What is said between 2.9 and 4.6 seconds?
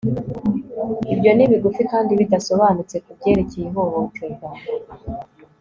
kubyerekeye ihohoterwa